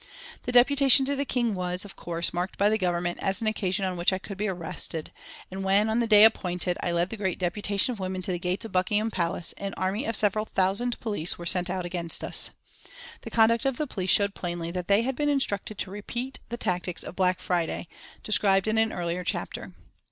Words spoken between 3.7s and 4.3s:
on which I